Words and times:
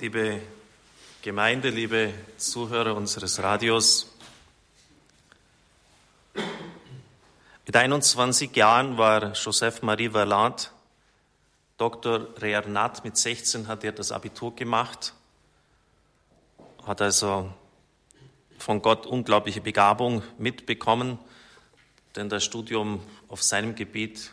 liebe 0.00 0.42
Gemeinde, 1.22 1.70
liebe 1.70 2.12
Zuhörer 2.36 2.96
unseres 2.96 3.40
Radios. 3.40 4.10
Mit 7.64 7.76
21 7.76 8.54
Jahren 8.56 8.98
war 8.98 9.32
Joseph 9.32 9.82
Marie 9.82 10.10
Verlat 10.10 10.72
Dr. 11.78 12.28
Rearnat. 12.38 13.04
Mit 13.04 13.16
16 13.16 13.68
hat 13.68 13.84
er 13.84 13.92
das 13.92 14.10
Abitur 14.10 14.54
gemacht, 14.56 15.14
hat 16.84 17.00
also 17.00 17.52
von 18.58 18.82
Gott 18.82 19.06
unglaubliche 19.06 19.60
Begabung 19.60 20.22
mitbekommen, 20.38 21.18
denn 22.16 22.28
das 22.28 22.44
Studium 22.44 23.00
auf 23.28 23.42
seinem 23.42 23.76
Gebiet 23.76 24.32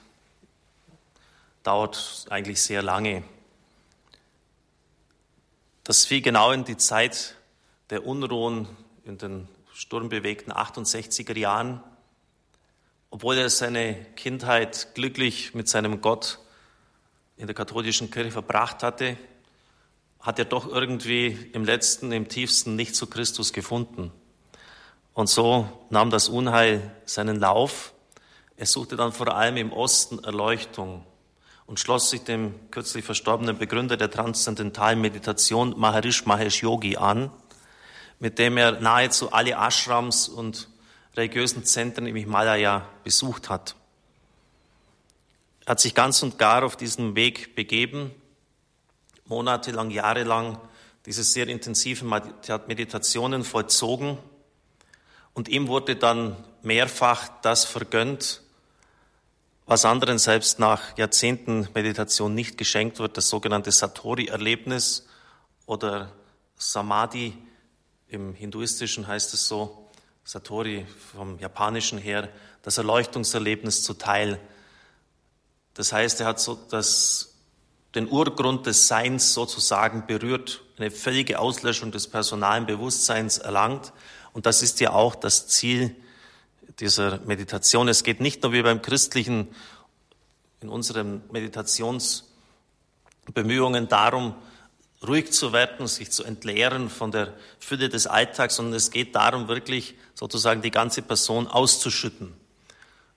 dauert 1.63 2.25
eigentlich 2.29 2.61
sehr 2.61 2.81
lange. 2.81 3.23
Das 5.91 6.05
fiel 6.05 6.21
genau 6.21 6.51
in 6.53 6.63
die 6.63 6.77
Zeit 6.77 7.35
der 7.89 8.05
Unruhen 8.05 8.65
in 9.03 9.17
den 9.17 9.49
sturmbewegten 9.73 10.53
68er 10.53 11.37
Jahren. 11.37 11.83
Obwohl 13.09 13.37
er 13.37 13.49
seine 13.49 13.95
Kindheit 14.15 14.95
glücklich 14.95 15.53
mit 15.53 15.67
seinem 15.67 15.99
Gott 15.99 16.39
in 17.35 17.45
der 17.45 17.53
katholischen 17.53 18.09
Kirche 18.09 18.31
verbracht 18.31 18.83
hatte, 18.83 19.17
hat 20.21 20.39
er 20.39 20.45
doch 20.45 20.65
irgendwie 20.65 21.37
im 21.51 21.65
letzten, 21.65 22.13
im 22.13 22.29
tiefsten 22.29 22.77
nicht 22.77 22.95
zu 22.95 23.07
Christus 23.07 23.51
gefunden. 23.51 24.13
Und 25.13 25.27
so 25.27 25.67
nahm 25.89 26.09
das 26.09 26.29
Unheil 26.29 26.95
seinen 27.03 27.37
Lauf. 27.37 27.91
Er 28.55 28.65
suchte 28.65 28.95
dann 28.95 29.11
vor 29.11 29.27
allem 29.35 29.57
im 29.57 29.73
Osten 29.73 30.23
Erleuchtung 30.23 31.05
und 31.71 31.79
schloss 31.79 32.09
sich 32.09 32.25
dem 32.25 32.69
kürzlich 32.69 33.05
verstorbenen 33.05 33.57
Begründer 33.57 33.95
der 33.95 34.11
transzendentalen 34.11 34.99
Meditation 34.99 35.73
Maharishi 35.79 36.23
Mahesh 36.25 36.63
Yogi 36.63 36.97
an, 36.97 37.31
mit 38.19 38.39
dem 38.39 38.57
er 38.57 38.81
nahezu 38.81 39.31
alle 39.31 39.51
Ashrams 39.51 40.27
und 40.27 40.67
religiösen 41.15 41.63
Zentren 41.63 42.07
im 42.07 42.17
Himalaya 42.17 42.85
besucht 43.05 43.49
hat. 43.49 43.77
Er 45.65 45.71
hat 45.71 45.79
sich 45.79 45.95
ganz 45.95 46.21
und 46.23 46.37
gar 46.37 46.65
auf 46.65 46.75
diesen 46.75 47.15
Weg 47.15 47.55
begeben, 47.55 48.11
monatelang, 49.23 49.91
jahrelang 49.91 50.59
diese 51.05 51.23
sehr 51.23 51.47
intensiven 51.47 52.09
Meditationen 52.67 53.45
vollzogen 53.45 54.17
und 55.33 55.47
ihm 55.47 55.69
wurde 55.69 55.95
dann 55.95 56.35
mehrfach 56.63 57.29
das 57.43 57.63
vergönnt, 57.63 58.41
was 59.65 59.85
anderen 59.85 60.19
selbst 60.19 60.59
nach 60.59 60.97
Jahrzehnten 60.97 61.67
Meditation 61.73 62.33
nicht 62.33 62.57
geschenkt 62.57 62.99
wird, 62.99 63.17
das 63.17 63.29
sogenannte 63.29 63.71
Satori-Erlebnis 63.71 65.07
oder 65.65 66.11
Samadhi. 66.57 67.37
Im 68.07 68.33
Hinduistischen 68.33 69.07
heißt 69.07 69.33
es 69.33 69.47
so, 69.47 69.89
Satori 70.23 70.85
vom 71.13 71.39
Japanischen 71.39 71.97
her, 71.97 72.29
das 72.61 72.77
Erleuchtungserlebnis 72.77 73.83
zuteil. 73.83 74.39
Das 75.73 75.93
heißt, 75.93 76.19
er 76.19 76.27
hat 76.27 76.39
so 76.39 76.59
das, 76.69 77.35
den 77.95 78.09
Urgrund 78.09 78.65
des 78.65 78.87
Seins 78.87 79.33
sozusagen 79.33 80.05
berührt, 80.05 80.61
eine 80.77 80.91
völlige 80.91 81.39
Auslöschung 81.39 81.91
des 81.91 82.07
personalen 82.07 82.65
Bewusstseins 82.65 83.37
erlangt. 83.37 83.93
Und 84.33 84.45
das 84.45 84.61
ist 84.61 84.79
ja 84.79 84.91
auch 84.91 85.15
das 85.15 85.47
Ziel 85.47 85.95
dieser 86.79 87.19
Meditation. 87.19 87.87
Es 87.87 88.03
geht 88.03 88.19
nicht 88.21 88.43
nur 88.43 88.53
wie 88.53 88.61
beim 88.61 88.81
christlichen, 88.81 89.47
in 90.61 90.69
unseren 90.69 91.23
Meditationsbemühungen 91.31 93.87
darum, 93.87 94.35
ruhig 95.05 95.31
zu 95.31 95.53
werden, 95.53 95.87
sich 95.87 96.11
zu 96.11 96.23
entleeren 96.23 96.89
von 96.89 97.11
der 97.11 97.33
Fülle 97.59 97.89
des 97.89 98.07
Alltags, 98.07 98.57
sondern 98.57 98.75
es 98.75 98.91
geht 98.91 99.15
darum, 99.15 99.47
wirklich 99.47 99.95
sozusagen 100.13 100.61
die 100.61 100.69
ganze 100.69 101.01
Person 101.01 101.47
auszuschütten, 101.47 102.33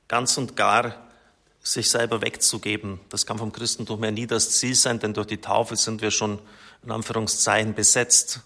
ganz 0.08 0.38
und 0.38 0.56
gar 0.56 0.96
sich 1.62 1.90
selber 1.90 2.22
wegzugeben. 2.22 3.00
Das 3.10 3.26
kann 3.26 3.36
vom 3.38 3.52
Christentum 3.52 4.02
her 4.02 4.12
nie 4.12 4.26
das 4.26 4.52
Ziel 4.52 4.74
sein, 4.74 4.98
denn 4.98 5.12
durch 5.14 5.26
die 5.26 5.40
Taufe 5.40 5.76
sind 5.76 6.02
wir 6.02 6.10
schon 6.10 6.38
in 6.82 6.90
Anführungszeichen 6.90 7.74
besetzt 7.74 8.40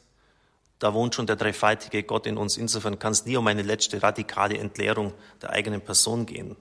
da 0.78 0.94
wohnt 0.94 1.14
schon 1.14 1.26
der 1.26 1.36
dreifaltige 1.36 2.02
Gott 2.02 2.26
in 2.26 2.36
uns. 2.36 2.56
Insofern 2.56 2.98
kann 2.98 3.12
es 3.12 3.26
nie 3.26 3.36
um 3.36 3.46
eine 3.46 3.62
letzte 3.62 4.02
radikale 4.02 4.58
Entleerung 4.58 5.12
der 5.42 5.50
eigenen 5.50 5.80
Person 5.80 6.26
gehen. 6.26 6.56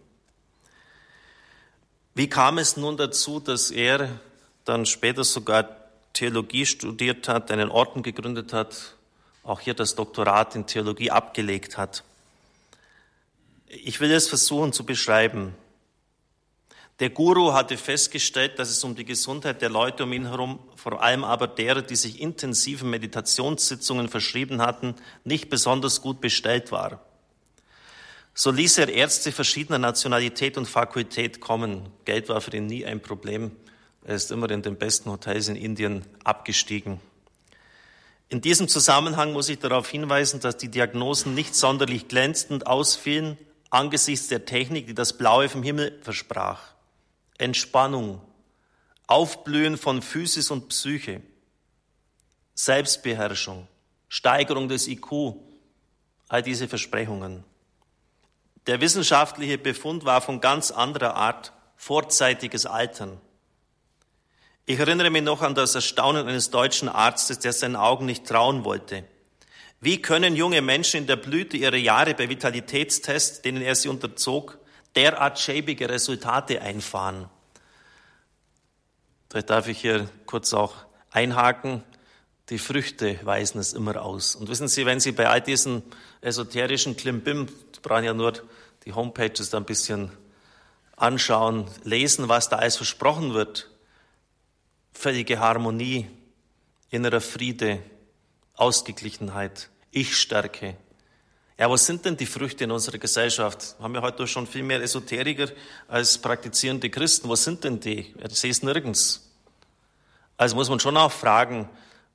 Wie 2.15 2.27
kam 2.27 2.57
es 2.57 2.77
nun 2.77 2.97
dazu, 2.97 3.39
dass 3.39 3.69
er 3.69 4.09
dann 4.65 4.85
später 4.87 5.23
sogar 5.23 5.69
Theologie 6.13 6.65
studiert 6.65 7.27
hat, 7.27 7.51
einen 7.51 7.69
Orden 7.69 8.01
gegründet 8.01 8.53
hat, 8.53 8.95
auch 9.43 9.59
hier 9.59 9.75
das 9.75 9.93
Doktorat 9.93 10.55
in 10.55 10.65
Theologie 10.65 11.11
abgelegt 11.11 11.77
hat? 11.77 12.03
Ich 13.67 13.99
will 13.99 14.11
es 14.11 14.27
versuchen 14.27 14.73
zu 14.73 14.83
beschreiben. 14.83 15.53
Der 16.99 17.11
Guru 17.11 17.53
hatte 17.53 17.77
festgestellt, 17.77 18.57
dass 18.57 18.69
es 18.69 18.83
um 18.83 18.95
die 18.95 19.05
Gesundheit 19.05 19.61
der 19.61 19.69
Leute 19.69 20.03
um 20.03 20.13
ihn 20.13 20.27
herum, 20.27 20.59
vor 20.75 21.01
allem 21.01 21.23
aber 21.23 21.47
derer, 21.47 21.83
die 21.83 21.95
sich 21.95 22.19
intensiven 22.19 22.89
Meditationssitzungen 22.89 24.09
verschrieben 24.09 24.61
hatten, 24.61 24.95
nicht 25.23 25.49
besonders 25.49 26.01
gut 26.01 26.21
bestellt 26.21 26.71
war. 26.71 27.01
So 28.33 28.49
ließ 28.49 28.79
er 28.79 28.89
Ärzte 28.89 29.31
verschiedener 29.31 29.77
Nationalität 29.77 30.57
und 30.57 30.67
Fakultät 30.67 31.39
kommen. 31.39 31.89
Geld 32.05 32.29
war 32.29 32.41
für 32.41 32.55
ihn 32.55 32.65
nie 32.65 32.85
ein 32.85 33.01
Problem. 33.01 33.51
Er 34.03 34.15
ist 34.15 34.31
immer 34.31 34.49
in 34.49 34.63
den 34.63 34.77
besten 34.77 35.11
Hotels 35.11 35.49
in 35.49 35.55
Indien 35.55 36.03
abgestiegen. 36.23 36.99
In 38.29 38.41
diesem 38.41 38.67
Zusammenhang 38.67 39.33
muss 39.33 39.49
ich 39.49 39.59
darauf 39.59 39.87
hinweisen, 39.87 40.39
dass 40.39 40.57
die 40.57 40.69
Diagnosen 40.69 41.35
nicht 41.35 41.55
sonderlich 41.55 42.07
glänzend 42.07 42.65
ausfielen 42.65 43.37
angesichts 43.69 44.27
der 44.27 44.45
Technik, 44.45 44.87
die 44.87 44.93
das 44.93 45.17
Blaue 45.17 45.49
vom 45.49 45.61
Himmel 45.63 45.99
versprach. 46.01 46.76
Entspannung, 47.37 48.21
Aufblühen 49.07 49.77
von 49.77 50.01
Physis 50.01 50.51
und 50.51 50.69
Psyche, 50.69 51.21
Selbstbeherrschung, 52.55 53.67
Steigerung 54.09 54.67
des 54.67 54.87
IQ, 54.87 55.35
all 56.27 56.41
diese 56.41 56.67
Versprechungen. 56.67 57.43
Der 58.65 58.81
wissenschaftliche 58.81 59.57
Befund 59.57 60.03
war 60.03 60.21
von 60.21 60.41
ganz 60.41 60.71
anderer 60.71 61.15
Art, 61.15 61.53
vorzeitiges 61.77 62.65
Altern. 62.65 63.21
Ich 64.65 64.79
erinnere 64.79 65.09
mich 65.09 65.23
noch 65.23 65.41
an 65.41 65.55
das 65.55 65.75
Erstaunen 65.75 66.27
eines 66.27 66.49
deutschen 66.49 66.89
Arztes, 66.89 67.39
der 67.39 67.53
seinen 67.53 67.77
Augen 67.77 68.05
nicht 68.05 68.25
trauen 68.25 68.65
wollte. 68.65 69.05
Wie 69.79 70.01
können 70.01 70.35
junge 70.35 70.61
Menschen 70.61 71.01
in 71.01 71.07
der 71.07 71.15
Blüte 71.15 71.55
ihrer 71.55 71.77
Jahre 71.77 72.15
bei 72.15 72.27
Vitalitätstests, 72.27 73.41
denen 73.43 73.61
er 73.61 73.75
sie 73.75 73.87
unterzog, 73.87 74.59
derart 74.95 75.39
schäbige 75.39 75.89
Resultate 75.89 76.61
einfahren. 76.61 77.29
Vielleicht 79.29 79.49
darf 79.49 79.67
ich 79.67 79.79
hier 79.79 80.09
kurz 80.25 80.53
auch 80.53 80.73
einhaken. 81.11 81.83
Die 82.49 82.59
Früchte 82.59 83.19
weisen 83.23 83.59
es 83.59 83.73
immer 83.73 84.01
aus. 84.01 84.35
Und 84.35 84.49
wissen 84.49 84.67
Sie, 84.67 84.85
wenn 84.85 84.99
Sie 84.99 85.11
bei 85.11 85.27
all 85.27 85.41
diesen 85.41 85.83
esoterischen 86.21 86.95
Klimbim, 86.95 87.47
brauchen 87.81 88.05
ja 88.05 88.13
nur 88.13 88.33
die 88.85 88.93
Homepages 88.93 89.49
da 89.49 89.57
ein 89.57 89.65
bisschen 89.65 90.11
anschauen, 90.95 91.69
lesen, 91.83 92.27
was 92.27 92.49
da 92.49 92.57
alles 92.57 92.77
versprochen 92.77 93.33
wird. 93.33 93.69
Völlige 94.93 95.39
Harmonie, 95.39 96.07
innerer 96.89 97.21
Friede, 97.21 97.81
Ausgeglichenheit, 98.55 99.69
Ich-Stärke, 99.91 100.75
ja, 101.59 101.69
was 101.69 101.85
sind 101.85 102.05
denn 102.05 102.15
die 102.15 102.27
Früchte 102.27 102.65
in 102.65 102.71
unserer 102.71 102.99
Gesellschaft? 102.99 103.75
Haben 103.79 103.95
wir 103.95 104.01
heute 104.01 104.27
schon 104.27 104.45
viel 104.45 104.61
mehr 104.61 104.81
Esoteriker 104.81 105.47
als 105.87 106.19
praktizierende 106.19 106.89
Christen. 106.91 107.29
Was 107.29 107.43
sind 107.43 107.63
denn 107.63 107.79
die? 107.79 108.13
Ich 108.23 108.37
sehe 108.37 108.51
es 108.51 108.61
nirgends. 108.61 109.27
Also 110.37 110.55
muss 110.55 110.69
man 110.69 110.79
schon 110.79 110.97
auch 110.97 111.11
fragen, 111.11 111.67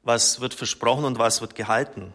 was 0.04 0.40
wird 0.40 0.54
versprochen 0.54 1.04
und 1.04 1.18
was 1.18 1.40
wird 1.40 1.56
gehalten. 1.56 2.12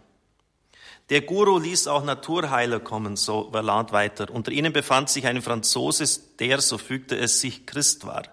Der 1.09 1.21
Guru 1.21 1.57
ließ 1.57 1.87
auch 1.87 2.03
Naturheiler 2.03 2.79
kommen, 2.79 3.17
so 3.17 3.49
Verland 3.51 3.91
weiter. 3.91 4.29
Unter 4.29 4.51
ihnen 4.51 4.71
befand 4.71 5.09
sich 5.09 5.25
ein 5.25 5.41
Franzose, 5.41 6.21
der, 6.39 6.61
so 6.61 6.77
fügte 6.77 7.17
es 7.17 7.41
sich, 7.41 7.65
Christ 7.65 8.05
war. 8.05 8.23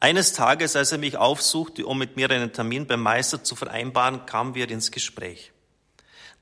Eines 0.00 0.32
Tages, 0.32 0.76
als 0.76 0.92
er 0.92 0.98
mich 0.98 1.16
aufsuchte, 1.16 1.84
um 1.84 1.98
mit 1.98 2.16
mir 2.16 2.30
einen 2.30 2.52
Termin 2.52 2.86
beim 2.86 3.00
Meister 3.00 3.42
zu 3.42 3.56
vereinbaren, 3.56 4.26
kamen 4.26 4.54
wir 4.54 4.70
ins 4.70 4.90
Gespräch. 4.90 5.52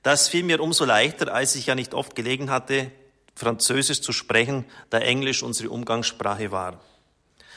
Das 0.06 0.28
fiel 0.28 0.44
mir 0.44 0.60
umso 0.60 0.84
leichter, 0.84 1.34
als 1.34 1.56
ich 1.56 1.66
ja 1.66 1.74
nicht 1.74 1.92
oft 1.92 2.14
gelegen 2.14 2.48
hatte, 2.48 2.92
Französisch 3.34 4.02
zu 4.02 4.12
sprechen, 4.12 4.64
da 4.88 4.98
Englisch 4.98 5.42
unsere 5.42 5.68
Umgangssprache 5.68 6.52
war. 6.52 6.80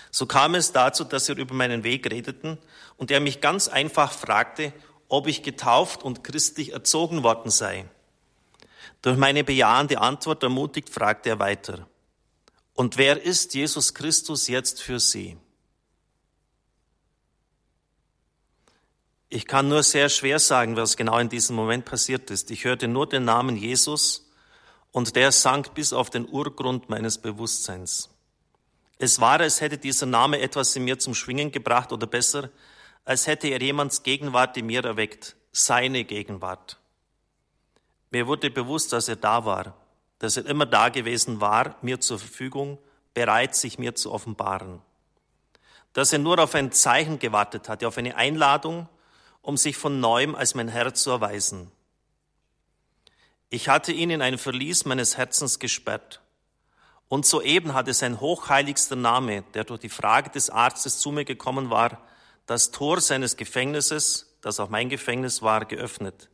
So 0.09 0.25
kam 0.25 0.55
es 0.55 0.71
dazu, 0.71 1.03
dass 1.03 1.27
wir 1.27 1.37
über 1.37 1.53
meinen 1.53 1.83
Weg 1.83 2.09
redeten 2.09 2.57
und 2.97 3.11
er 3.11 3.19
mich 3.19 3.39
ganz 3.39 3.67
einfach 3.67 4.11
fragte, 4.11 4.73
ob 5.09 5.27
ich 5.27 5.43
getauft 5.43 6.01
und 6.01 6.23
christlich 6.23 6.73
erzogen 6.73 7.21
worden 7.21 7.51
sei. 7.51 7.85
Durch 9.03 9.15
meine 9.15 9.43
bejahende 9.43 10.01
Antwort 10.01 10.41
ermutigt, 10.41 10.89
fragte 10.89 11.29
er 11.29 11.37
weiter, 11.37 11.87
und 12.73 12.97
wer 12.97 13.21
ist 13.21 13.53
Jesus 13.53 13.93
Christus 13.93 14.47
jetzt 14.47 14.81
für 14.81 14.99
Sie? 14.99 15.37
Ich 19.31 19.45
kann 19.45 19.67
nur 19.67 19.83
sehr 19.83 20.09
schwer 20.09 20.39
sagen, 20.39 20.75
was 20.75 20.97
genau 20.97 21.19
in 21.19 21.29
diesem 21.29 21.55
Moment 21.55 21.85
passiert 21.85 22.31
ist. 22.31 22.49
Ich 22.49 22.65
hörte 22.65 22.87
nur 22.87 23.07
den 23.07 23.25
Namen 23.25 23.55
Jesus 23.55 24.27
und 24.91 25.15
der 25.15 25.31
sank 25.31 25.75
bis 25.75 25.93
auf 25.93 26.09
den 26.09 26.27
Urgrund 26.27 26.89
meines 26.89 27.19
Bewusstseins. 27.19 28.09
Es 28.97 29.21
war, 29.21 29.39
als 29.39 29.61
hätte 29.61 29.77
dieser 29.77 30.07
Name 30.07 30.39
etwas 30.39 30.75
in 30.75 30.83
mir 30.83 30.97
zum 30.97 31.13
Schwingen 31.13 31.51
gebracht 31.51 31.93
oder 31.93 32.07
besser, 32.07 32.49
als 33.05 33.27
hätte 33.27 33.47
er 33.49 33.61
jemands 33.61 34.01
Gegenwart 34.01 34.57
in 34.57 34.65
mir 34.65 34.83
erweckt, 34.83 35.35
seine 35.51 36.05
Gegenwart. 36.05 36.79
Mir 38.09 38.25
wurde 38.25 38.49
bewusst, 38.49 38.93
dass 38.93 39.07
er 39.07 39.15
da 39.15 39.45
war, 39.45 39.75
dass 40.17 40.37
er 40.37 40.45
immer 40.47 40.65
da 40.65 40.89
gewesen 40.89 41.39
war, 41.39 41.75
mir 41.83 41.99
zur 41.99 42.17
Verfügung, 42.17 42.79
bereit, 43.13 43.55
sich 43.55 43.77
mir 43.77 43.93
zu 43.93 44.11
offenbaren. 44.11 44.81
Dass 45.93 46.13
er 46.13 46.19
nur 46.19 46.39
auf 46.39 46.55
ein 46.55 46.71
Zeichen 46.71 47.19
gewartet 47.19 47.69
hatte, 47.69 47.87
auf 47.87 47.97
eine 47.97 48.15
Einladung, 48.15 48.89
um 49.41 49.57
sich 49.57 49.77
von 49.77 49.99
neuem 49.99 50.35
als 50.35 50.55
mein 50.55 50.67
Herr 50.67 50.93
zu 50.93 51.11
erweisen. 51.11 51.71
Ich 53.49 53.67
hatte 53.67 53.91
ihn 53.91 54.11
in 54.11 54.21
ein 54.21 54.37
Verlies 54.37 54.85
meines 54.85 55.17
Herzens 55.17 55.59
gesperrt. 55.59 56.21
Und 57.07 57.25
soeben 57.25 57.73
hatte 57.73 57.93
sein 57.95 58.19
hochheiligster 58.19 58.95
Name, 58.95 59.43
der 59.55 59.63
durch 59.63 59.79
die 59.79 59.89
Frage 59.89 60.29
des 60.29 60.51
Arztes 60.51 60.99
zu 60.99 61.11
mir 61.11 61.25
gekommen 61.25 61.71
war, 61.71 62.07
das 62.45 62.69
Tor 62.69 63.01
seines 63.01 63.35
Gefängnisses, 63.35 64.37
das 64.41 64.59
auch 64.59 64.69
mein 64.69 64.89
Gefängnis 64.89 65.41
war, 65.41 65.65
geöffnet. 65.65 66.29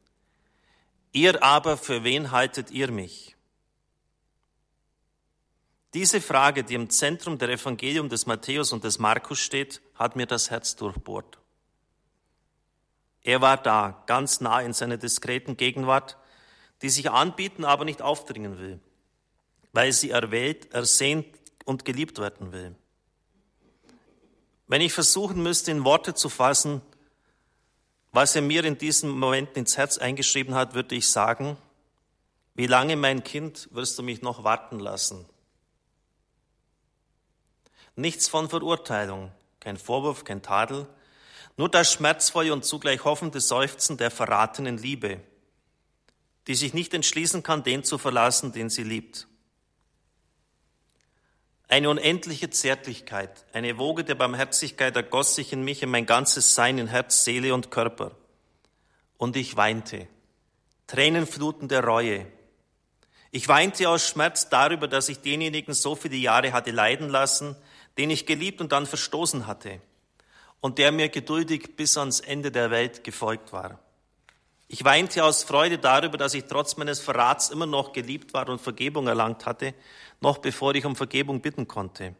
Ihr 1.13 1.41
aber, 1.41 1.77
für 1.77 2.03
wen 2.03 2.31
haltet 2.31 2.71
ihr 2.71 2.91
mich? 2.91 3.35
Diese 5.93 6.19
Frage, 6.19 6.65
die 6.65 6.73
im 6.73 6.89
Zentrum 6.89 7.37
der 7.37 7.47
Evangelium 7.47 8.09
des 8.09 8.25
Matthäus 8.25 8.73
und 8.73 8.83
des 8.83 8.99
Markus 8.99 9.39
steht, 9.39 9.81
hat 9.95 10.17
mir 10.17 10.25
das 10.25 10.51
Herz 10.51 10.75
durchbohrt. 10.75 11.37
Er 13.25 13.41
war 13.41 13.57
da, 13.57 14.03
ganz 14.05 14.39
nah 14.39 14.61
in 14.61 14.71
seiner 14.71 14.97
diskreten 14.97 15.57
Gegenwart, 15.57 16.15
die 16.83 16.89
sich 16.89 17.09
anbieten, 17.09 17.65
aber 17.65 17.83
nicht 17.83 18.03
aufdringen 18.03 18.59
will, 18.59 18.79
weil 19.73 19.91
sie 19.93 20.11
erwählt, 20.11 20.71
ersehnt 20.75 21.25
und 21.65 21.85
geliebt 21.85 22.19
werden 22.19 22.51
will. 22.51 22.75
Wenn 24.67 24.81
ich 24.81 24.93
versuchen 24.93 25.41
müsste, 25.41 25.71
in 25.71 25.83
Worte 25.83 26.13
zu 26.13 26.29
fassen, 26.29 26.83
was 28.11 28.35
er 28.35 28.43
mir 28.43 28.63
in 28.63 28.77
diesem 28.77 29.09
Moment 29.09 29.57
ins 29.57 29.75
Herz 29.75 29.97
eingeschrieben 29.97 30.53
hat, 30.53 30.75
würde 30.75 30.93
ich 30.93 31.09
sagen, 31.09 31.57
wie 32.53 32.67
lange, 32.67 32.95
mein 32.95 33.23
Kind, 33.23 33.69
wirst 33.71 33.97
du 33.97 34.03
mich 34.03 34.21
noch 34.21 34.43
warten 34.43 34.79
lassen? 34.79 35.25
Nichts 37.95 38.27
von 38.27 38.49
Verurteilung, 38.49 39.31
kein 39.59 39.77
Vorwurf, 39.77 40.25
kein 40.25 40.43
Tadel, 40.43 40.87
nur 41.57 41.69
das 41.69 41.91
schmerzvolle 41.91 42.51
und 42.53 42.65
zugleich 42.65 43.03
hoffende 43.05 43.39
Seufzen 43.39 43.97
der 43.97 44.11
verratenen 44.11 44.77
Liebe, 44.77 45.21
die 46.47 46.55
sich 46.55 46.73
nicht 46.73 46.93
entschließen 46.93 47.43
kann, 47.43 47.63
den 47.63 47.83
zu 47.83 47.97
verlassen, 47.97 48.51
den 48.51 48.69
sie 48.69 48.83
liebt. 48.83 49.27
Eine 51.67 51.89
unendliche 51.89 52.49
Zärtlichkeit, 52.49 53.45
eine 53.53 53.77
Woge 53.77 54.03
der 54.03 54.15
Barmherzigkeit 54.15 54.95
ergoss 54.95 55.33
sich 55.33 55.51
in 55.51 55.63
mich, 55.63 55.81
in 55.81 55.89
mein 55.89 56.05
ganzes 56.05 56.53
Sein, 56.53 56.77
in 56.77 56.87
Herz, 56.87 57.23
Seele 57.23 57.53
und 57.53 57.71
Körper. 57.71 58.11
Und 59.17 59.35
ich 59.35 59.55
weinte, 59.55 60.07
Tränenfluten 60.85 61.67
der 61.67 61.83
Reue. 61.83 62.27
Ich 63.31 63.47
weinte 63.47 63.89
aus 63.89 64.07
Schmerz 64.07 64.49
darüber, 64.49 64.87
dass 64.87 65.09
ich 65.09 65.21
denjenigen 65.21 65.73
so 65.73 65.95
viele 65.95 66.17
Jahre 66.17 66.53
hatte 66.53 66.71
leiden 66.71 67.09
lassen, 67.09 67.55
den 67.97 68.11
ich 68.11 68.27
geliebt 68.27 68.61
und 68.61 68.71
dann 68.71 68.85
verstoßen 68.85 69.47
hatte 69.47 69.81
und 70.65 70.79
der 70.79 70.91
mir 70.91 71.09
geduldig 71.09 71.75
bis 71.75 71.95
ans 71.95 72.21
Ende 72.21 72.51
der 72.51 72.71
Welt 72.71 73.03
gefolgt 73.03 73.53
war. 73.53 73.77
Ich 74.67 74.83
weinte 74.83 75.23
aus 75.23 75.43
Freude 75.43 75.77
darüber, 75.77 76.17
dass 76.17 76.33
ich 76.33 76.45
trotz 76.45 76.75
meines 76.75 76.99
Verrats 76.99 77.51
immer 77.51 77.67
noch 77.67 77.93
geliebt 77.93 78.33
war 78.33 78.49
und 78.49 78.59
Vergebung 78.59 79.05
erlangt 79.05 79.45
hatte, 79.45 79.75
noch 80.21 80.39
bevor 80.39 80.73
ich 80.73 80.83
um 80.83 80.95
Vergebung 80.95 81.41
bitten 81.41 81.67
konnte. 81.67 82.15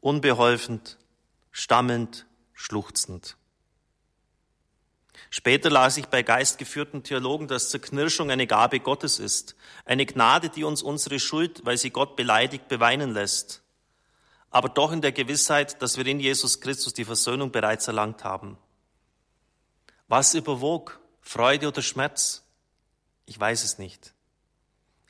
Unbeholfend, 0.00 0.96
stammelnd, 1.50 2.24
schluchzend. 2.52 3.36
Später 5.28 5.70
las 5.70 5.96
ich 5.96 6.06
bei 6.06 6.22
geistgeführten 6.22 7.02
Theologen, 7.02 7.48
dass 7.48 7.70
Zerknirschung 7.70 8.30
eine 8.30 8.46
Gabe 8.46 8.78
Gottes 8.78 9.18
ist, 9.18 9.56
eine 9.84 10.06
Gnade, 10.06 10.50
die 10.50 10.62
uns 10.62 10.84
unsere 10.84 11.18
Schuld, 11.18 11.66
weil 11.66 11.78
sie 11.78 11.90
Gott 11.90 12.14
beleidigt, 12.14 12.68
beweinen 12.68 13.10
lässt 13.12 13.64
aber 14.50 14.68
doch 14.68 14.92
in 14.92 15.00
der 15.00 15.12
Gewissheit, 15.12 15.80
dass 15.82 15.96
wir 15.96 16.06
in 16.06 16.20
Jesus 16.20 16.60
Christus 16.60 16.94
die 16.94 17.04
Versöhnung 17.04 17.50
bereits 17.50 17.86
erlangt 17.86 18.24
haben. 18.24 18.56
Was 20.08 20.34
überwog, 20.34 21.00
Freude 21.20 21.68
oder 21.68 21.82
Schmerz? 21.82 22.42
Ich 23.26 23.38
weiß 23.38 23.62
es 23.62 23.78
nicht. 23.78 24.14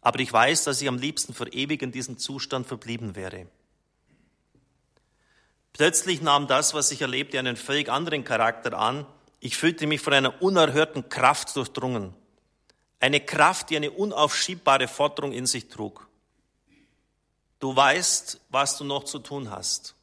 Aber 0.00 0.18
ich 0.18 0.32
weiß, 0.32 0.64
dass 0.64 0.80
ich 0.80 0.88
am 0.88 0.98
liebsten 0.98 1.34
für 1.34 1.48
ewig 1.48 1.82
in 1.82 1.92
diesem 1.92 2.18
Zustand 2.18 2.66
verblieben 2.66 3.14
wäre. 3.14 3.46
Plötzlich 5.72 6.20
nahm 6.20 6.48
das, 6.48 6.74
was 6.74 6.90
ich 6.90 7.02
erlebte, 7.02 7.38
einen 7.38 7.56
völlig 7.56 7.88
anderen 7.88 8.24
Charakter 8.24 8.76
an. 8.76 9.06
Ich 9.38 9.56
fühlte 9.56 9.86
mich 9.86 10.00
von 10.00 10.12
einer 10.12 10.42
unerhörten 10.42 11.08
Kraft 11.08 11.54
durchdrungen. 11.54 12.14
Eine 12.98 13.20
Kraft, 13.20 13.70
die 13.70 13.76
eine 13.76 13.92
unaufschiebbare 13.92 14.88
Forderung 14.88 15.30
in 15.30 15.46
sich 15.46 15.68
trug. 15.68 16.07
Du 17.58 17.74
weißt, 17.74 18.40
was 18.50 18.76
du 18.76 18.84
noch 18.84 19.04
zu 19.04 19.18
tun 19.18 19.50
hast. 19.50 19.94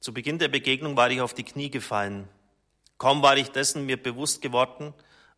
Zu 0.00 0.12
Beginn 0.12 0.38
der 0.38 0.48
Begegnung 0.48 0.96
war 0.96 1.10
ich 1.10 1.20
auf 1.20 1.32
die 1.32 1.44
Knie 1.44 1.70
gefallen. 1.70 2.28
Kaum 2.98 3.22
war 3.22 3.36
ich 3.36 3.50
dessen 3.50 3.86
mir 3.86 4.02
bewusst 4.02 4.42
geworden, 4.42 4.92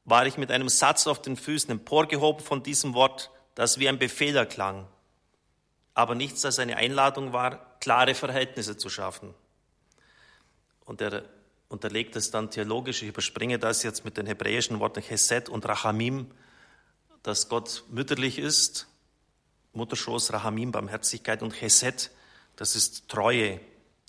war 0.04 0.26
ich 0.26 0.38
mit 0.38 0.50
einem 0.50 0.68
Satz 0.68 1.06
auf 1.06 1.22
den 1.22 1.36
Füßen 1.36 1.70
emporgehoben 1.70 2.44
von 2.44 2.62
diesem 2.62 2.94
Wort, 2.94 3.30
das 3.54 3.78
wie 3.78 3.88
ein 3.88 3.98
Befehl 3.98 4.36
erklang, 4.36 4.86
aber 5.94 6.14
nichts 6.14 6.44
als 6.44 6.58
eine 6.58 6.76
Einladung 6.76 7.32
war, 7.32 7.78
klare 7.80 8.14
Verhältnisse 8.14 8.76
zu 8.76 8.88
schaffen. 8.88 9.34
Und 10.84 11.00
er 11.00 11.24
unterlegt 11.68 12.14
es 12.16 12.30
dann 12.30 12.50
theologisch, 12.50 13.02
ich 13.02 13.08
überspringe 13.08 13.58
das 13.58 13.82
jetzt 13.82 14.04
mit 14.04 14.16
den 14.16 14.26
hebräischen 14.26 14.78
Worten 14.78 15.02
Chesed 15.02 15.48
und 15.48 15.66
Rachamim, 15.66 16.30
dass 17.26 17.48
Gott 17.48 17.82
mütterlich 17.90 18.38
ist, 18.38 18.86
Mutterschoß, 19.72 20.32
Rahamim, 20.32 20.70
Barmherzigkeit 20.70 21.42
und 21.42 21.54
Chesed, 21.54 22.12
das 22.54 22.76
ist 22.76 23.08
Treue. 23.08 23.60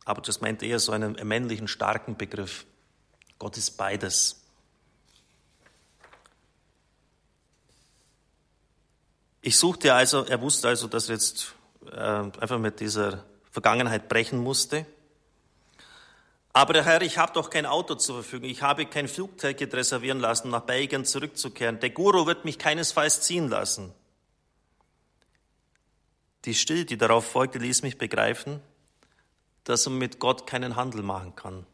Aber 0.05 0.21
das 0.21 0.39
meint 0.39 0.61
eher 0.61 0.77
so 0.77 0.91
einen 0.91 1.13
männlichen, 1.27 1.67
starken 1.67 2.15
Begriff. 2.15 2.67
Gott 3.39 3.57
ist 3.57 3.71
beides. 3.71 4.43
Ich 9.41 9.57
suchte 9.57 9.95
also, 9.95 10.23
er 10.25 10.39
wusste 10.39 10.67
also, 10.67 10.87
dass 10.87 11.09
er 11.09 11.15
jetzt 11.15 11.55
äh, 11.91 11.97
einfach 11.97 12.59
mit 12.59 12.79
dieser 12.79 13.25
Vergangenheit 13.49 14.09
brechen 14.09 14.37
musste. 14.37 14.85
Aber 16.53 16.83
Herr, 16.83 17.01
ich 17.01 17.17
habe 17.17 17.33
doch 17.33 17.49
kein 17.49 17.65
Auto 17.65 17.95
zur 17.95 18.23
Verfügung. 18.23 18.49
Ich 18.49 18.61
habe 18.61 18.85
kein 18.85 19.07
Flugticket 19.07 19.73
reservieren 19.73 20.19
lassen, 20.19 20.49
nach 20.49 20.61
Belgien 20.61 21.05
zurückzukehren. 21.05 21.79
Der 21.79 21.91
Guru 21.91 22.25
wird 22.25 22.45
mich 22.45 22.57
keinesfalls 22.57 23.21
ziehen 23.21 23.47
lassen. 23.47 23.93
Die 26.45 26.55
Stille, 26.55 26.85
die 26.85 26.97
darauf 26.97 27.25
folgte, 27.25 27.59
ließ 27.59 27.83
mich 27.83 27.97
begreifen, 27.97 28.61
dass 29.65 29.85
man 29.85 29.97
mit 29.97 30.19
Gott 30.19 30.47
keinen 30.47 30.75
Handel 30.75 31.03
machen 31.03 31.35
kann. 31.35 31.65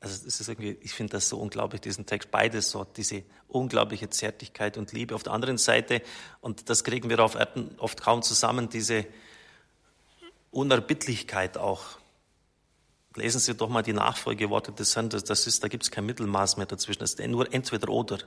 Also 0.00 0.26
es 0.26 0.40
ist 0.40 0.48
irgendwie, 0.48 0.78
ich 0.82 0.92
finde 0.92 1.14
das 1.14 1.28
so 1.28 1.38
unglaublich, 1.38 1.80
diesen 1.80 2.06
Text, 2.06 2.30
beides 2.30 2.70
so, 2.70 2.84
diese 2.84 3.24
unglaubliche 3.48 4.10
Zärtlichkeit 4.10 4.76
und 4.76 4.92
Liebe. 4.92 5.14
Auf 5.14 5.22
der 5.22 5.32
anderen 5.32 5.58
Seite, 5.58 6.02
und 6.40 6.70
das 6.70 6.84
kriegen 6.84 7.10
wir 7.10 7.18
auf 7.20 7.34
Erden 7.34 7.74
oft 7.78 8.00
kaum 8.00 8.22
zusammen, 8.22 8.68
diese 8.68 9.06
Unerbittlichkeit 10.50 11.58
auch. 11.58 11.98
Lesen 13.16 13.40
Sie 13.40 13.54
doch 13.54 13.68
mal 13.68 13.82
die 13.82 13.94
Nachfolgeworte 13.94 14.72
des 14.72 14.94
Herrn. 14.94 15.08
Das 15.08 15.46
ist, 15.46 15.64
da 15.64 15.68
gibt 15.68 15.84
es 15.84 15.90
kein 15.90 16.06
Mittelmaß 16.06 16.58
mehr 16.58 16.66
dazwischen. 16.66 17.02
Es 17.02 17.14
ist 17.14 17.26
nur 17.26 17.52
entweder 17.52 17.88
oder. 17.88 18.18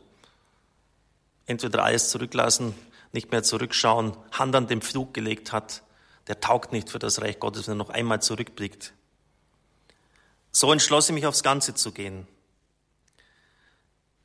Entweder 1.46 1.84
alles 1.84 2.10
zurücklassen, 2.10 2.76
nicht 3.12 3.32
mehr 3.32 3.44
zurückschauen, 3.44 4.18
Hand 4.32 4.56
an 4.56 4.68
den 4.68 4.82
Flug 4.82 5.14
gelegt 5.14 5.52
hat. 5.52 5.84
Der 6.28 6.40
taugt 6.40 6.72
nicht 6.72 6.90
für 6.90 7.00
das 7.00 7.22
Reich 7.22 7.40
Gottes, 7.40 7.68
wenn 7.68 7.74
er 7.74 7.78
noch 7.78 7.90
einmal 7.90 8.22
zurückblickt. 8.22 8.94
So 10.52 10.72
entschloss 10.72 11.10
ich 11.10 11.16
mich 11.16 11.26
aufs 11.26 11.44
Ganze 11.44 11.76
zu 11.76 11.92
gehen. 11.92 12.28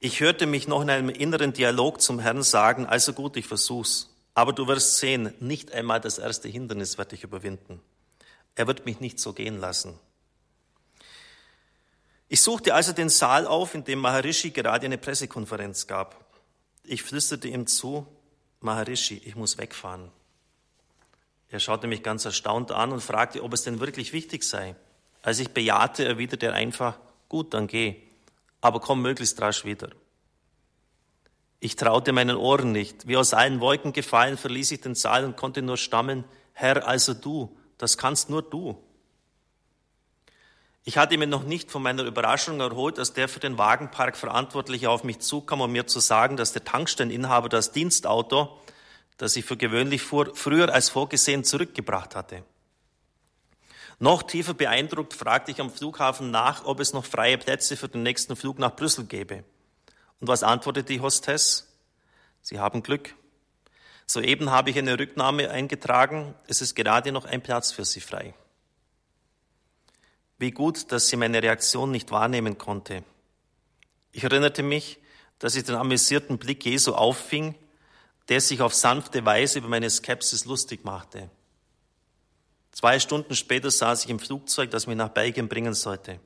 Ich 0.01 0.21
hörte 0.21 0.47
mich 0.47 0.69
noch 0.69 0.83
in 0.83 0.91
einem 0.91 1.09
inneren 1.09 1.53
Dialog 1.53 2.01
zum 2.01 2.19
Herrn 2.19 2.43
sagen, 2.43 2.87
also 2.87 3.13
gut, 3.13 3.37
ich 3.37 3.47
versuch's. 3.47 4.11
Aber 4.35 4.53
du 4.53 4.67
wirst 4.67 4.99
sehen, 4.99 5.33
nicht 5.41 5.73
einmal 5.73 6.01
das 6.01 6.19
erste 6.19 6.49
Hindernis 6.49 6.99
werde 6.99 7.15
ich 7.15 7.25
überwinden. 7.25 7.81
Er 8.55 8.67
wird 8.67 8.85
mich 8.85 9.01
nicht 9.01 9.19
so 9.19 9.33
gehen 9.33 9.59
lassen. 9.59 9.99
Ich 12.35 12.43
suchte 12.43 12.75
also 12.75 12.93
den 12.93 13.11
Saal 13.11 13.47
auf, 13.47 13.77
in 13.77 13.85
dem 13.85 14.01
Maharishi 14.01 14.51
gerade 14.51 14.87
eine 14.87 14.99
Pressekonferenz 14.99 15.87
gab. 15.87 16.17
Ich 16.83 17.05
flüsterte 17.05 17.47
ihm 17.47 17.69
zu, 17.69 18.09
Maharishi, 18.59 19.23
ich 19.25 19.37
muss 19.37 19.57
wegfahren. 19.57 20.11
Er 21.49 21.61
schaute 21.61 21.87
mich 21.87 22.03
ganz 22.03 22.25
erstaunt 22.25 22.73
an 22.73 22.91
und 22.91 23.05
fragte, 23.05 23.41
ob 23.45 23.53
es 23.53 23.63
denn 23.63 23.79
wirklich 23.79 24.13
wichtig 24.13 24.43
sei. 24.43 24.75
Als 25.23 25.39
ich 25.39 25.51
bejahte, 25.51 26.05
erwiderte 26.05 26.47
er 26.47 26.55
einfach, 26.55 26.99
gut, 27.29 27.55
dann 27.55 27.69
geh, 27.69 28.03
aber 28.61 28.81
komm 28.81 29.01
möglichst 29.01 29.41
rasch 29.41 29.65
wieder. 29.65 29.91
Ich 31.61 31.77
traute 31.77 32.11
meinen 32.11 32.37
Ohren 32.37 32.73
nicht. 32.73 33.07
Wie 33.07 33.17
aus 33.17 33.33
allen 33.33 33.61
Wolken 33.61 33.93
gefallen, 33.93 34.37
verließ 34.39 34.73
ich 34.73 34.81
den 34.81 34.97
Saal 34.97 35.25
und 35.25 35.37
konnte 35.37 35.63
nur 35.63 35.77
stammeln, 35.77 36.25
Herr, 36.53 36.85
also 36.89 37.15
du, 37.15 37.57
das 37.79 37.97
kannst 37.97 38.29
nur 38.29 38.43
du. 38.43 38.84
Ich 40.87 40.99
hatte 40.99 41.17
mir 41.17 41.27
noch 41.27 41.45
nicht 41.45 41.71
von 41.71 41.83
meiner 41.83 42.03
Überraschung 42.03 42.61
erholt, 42.61 42.99
dass 42.99 43.15
der 43.15 43.27
für 43.27 43.41
den 43.41 43.57
Wagenpark 43.57 44.19
Verantwortliche 44.19 44.91
auf 44.91 45.03
mich 45.03 45.21
zukam, 45.21 45.63
um 45.63 45.73
mir 45.73 45.87
zu 45.87 45.99
sagen, 45.99 46.37
dass 46.37 46.53
der 46.53 46.65
Tankstelleninhaber 46.65 47.49
das 47.49 47.73
Dienstauto, 47.73 48.61
das 49.17 49.35
ich 49.37 49.47
für 49.47 49.57
gewöhnlich 49.57 50.03
fuhr, 50.03 50.35
früher 50.35 50.75
als 50.75 50.91
vorgesehen 50.91 51.43
zurückgebracht 51.43 52.15
hatte. 52.15 52.45
Noch 53.99 54.23
tiefer 54.23 54.53
beeindruckt 54.53 55.15
fragte 55.15 55.53
ich 55.53 55.61
am 55.61 55.71
Flughafen 55.71 56.31
nach, 56.31 56.67
ob 56.67 56.81
es 56.81 56.93
noch 56.93 57.07
freie 57.07 57.39
Plätze 57.39 57.79
für 57.79 57.89
den 57.89 58.03
nächsten 58.03 58.37
Flug 58.37 58.59
nach 58.59 58.77
Brüssel 58.77 59.07
gäbe. 59.07 59.45
Und 60.21 60.29
was 60.29 60.43
antwortete 60.43 60.93
die 60.93 61.01
Hostess? 61.01 61.67
Sie 62.43 62.61
haben 62.61 62.83
Glück. 62.83 63.15
Soeben 64.05 64.51
habe 64.51 64.69
ich 64.69 64.77
eine 64.77 64.99
Rücknahme 64.99 65.51
eingetragen. 65.51 66.35
Es 66.47 66.61
ist 66.61 66.75
gerade 66.75 67.11
noch 67.11 67.25
ein 67.25 67.43
Platz 67.43 67.73
für 67.73 67.87
Sie 67.87 68.01
frei. 68.01 68.35
Wie 70.39 70.51
gut, 70.51 70.91
dass 70.93 71.09
sie 71.09 71.17
meine 71.17 71.43
Reaktion 71.43 71.91
nicht 71.91 72.11
wahrnehmen 72.11 72.59
konnte. 72.59 73.05
Ich 74.13 74.25
erinnerte 74.25 74.63
mich, 74.63 74.99
dass 75.39 75.57
ich 75.57 75.65
den 75.65 75.75
amüsierten 75.75 76.39
Blick 76.39 76.65
Jesu 76.65 76.93
auffing, 76.93 77.55
der 78.29 78.41
sich 78.41 78.61
auf 78.61 78.75
sanfte 78.75 79.25
Weise 79.25 79.59
über 79.59 79.69
meine 79.69 79.91
Skepsis 79.91 80.45
lustig 80.45 80.85
machte. 80.85 81.31
Zwei 82.73 82.99
Stunden 82.99 83.37
später 83.37 83.71
saß 83.71 84.05
ich 84.05 84.11
im 84.11 84.19
Flugzeug, 84.19 84.71
das 84.71 84.87
mich 84.87 84.97
nach 84.97 85.11
Belgien 85.11 85.49
bringen 85.49 85.75
sollte. 85.75 86.19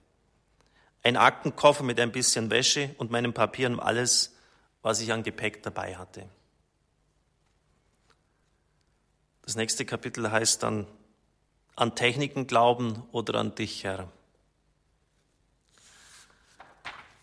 Ein 1.03 1.17
Aktenkoffer 1.17 1.85
mit 1.85 2.01
ein 2.01 2.13
bisschen 2.13 2.51
Wäsche 2.51 2.95
und 2.99 3.11
meinen 3.11 3.35
Papieren 3.35 3.75
und 3.75 3.81
alles, 3.81 4.35
was 4.83 5.01
ich 5.01 5.13
an 5.13 5.23
Gepäck 5.23 5.63
dabei 5.63 5.97
hatte. 5.97 6.29
Das 9.43 9.57
nächste 9.57 9.85
Kapitel 9.85 10.31
heißt 10.31 10.63
dann 10.63 10.87
an 11.79 11.95
Techniken 11.95 12.49
glauben 12.49 13.05
oder 13.13 13.37
an 13.37 13.55
dich, 13.55 13.85
Herr. 13.85 14.09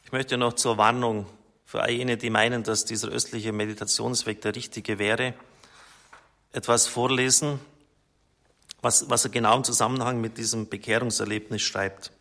Ich 0.06 0.14
möchte 0.14 0.38
noch 0.38 0.54
zur 0.54 0.78
Warnung 0.78 1.26
für 1.66 1.82
all 1.82 1.92
jene, 1.92 2.16
die 2.16 2.30
meinen, 2.30 2.64
dass 2.64 2.86
dieser 2.86 3.10
östliche 3.10 3.52
Meditationsweg 3.52 4.42
der 4.42 4.56
richtige 4.56 4.98
wäre, 4.98 5.34
etwas 6.54 6.88
vorlesen, 6.88 7.60
was, 8.82 9.10
was 9.10 9.26
er 9.26 9.32
genau 9.32 9.58
im 9.58 9.66
Zusammenhang 9.66 10.22
mit 10.22 10.38
diesem 10.38 10.70
Bekehrungserlebnis 10.70 11.62
schreibt. 11.62 12.12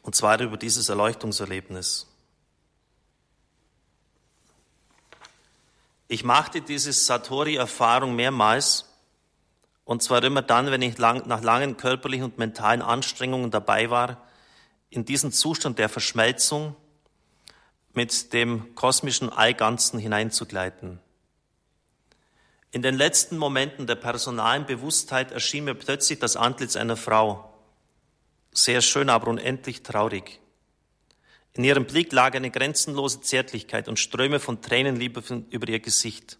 Und 0.00 0.14
zwar 0.14 0.40
über 0.40 0.56
dieses 0.56 0.88
Erleuchtungserlebnis. 0.88 2.06
Ich 6.08 6.24
machte 6.24 6.62
diese 6.62 6.90
Satori-Erfahrung 6.90 8.16
mehrmals 8.16 8.89
und 9.90 10.04
zwar 10.04 10.22
immer 10.22 10.40
dann, 10.40 10.70
wenn 10.70 10.82
ich 10.82 10.98
lang, 10.98 11.26
nach 11.26 11.42
langen 11.42 11.76
körperlichen 11.76 12.26
und 12.26 12.38
mentalen 12.38 12.80
Anstrengungen 12.80 13.50
dabei 13.50 13.90
war, 13.90 14.24
in 14.88 15.04
diesen 15.04 15.32
Zustand 15.32 15.80
der 15.80 15.88
Verschmelzung 15.88 16.76
mit 17.92 18.32
dem 18.32 18.76
kosmischen 18.76 19.30
Allganzen 19.30 19.98
hineinzugleiten. 19.98 21.00
In 22.70 22.82
den 22.82 22.94
letzten 22.94 23.36
Momenten 23.36 23.88
der 23.88 23.96
personalen 23.96 24.64
Bewusstheit 24.64 25.32
erschien 25.32 25.64
mir 25.64 25.74
plötzlich 25.74 26.20
das 26.20 26.36
Antlitz 26.36 26.76
einer 26.76 26.96
Frau. 26.96 27.52
Sehr 28.52 28.82
schön, 28.82 29.08
aber 29.08 29.26
unendlich 29.26 29.82
traurig. 29.82 30.38
In 31.54 31.64
ihrem 31.64 31.84
Blick 31.84 32.12
lag 32.12 32.36
eine 32.36 32.52
grenzenlose 32.52 33.22
Zärtlichkeit 33.22 33.88
und 33.88 33.98
Ströme 33.98 34.38
von 34.38 34.62
Tränenliebe 34.62 35.20
über 35.50 35.68
ihr 35.68 35.80
Gesicht. 35.80 36.38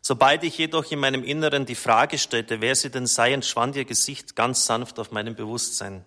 Sobald 0.00 0.44
ich 0.44 0.56
jedoch 0.56 0.90
in 0.90 1.00
meinem 1.00 1.24
Inneren 1.24 1.66
die 1.66 1.74
Frage 1.74 2.18
stellte, 2.18 2.60
wer 2.60 2.74
sie 2.74 2.90
denn 2.90 3.06
sei, 3.06 3.32
entschwand 3.32 3.76
ihr 3.76 3.84
Gesicht 3.84 4.36
ganz 4.36 4.66
sanft 4.66 4.98
auf 4.98 5.10
meinem 5.10 5.34
Bewusstsein. 5.34 6.04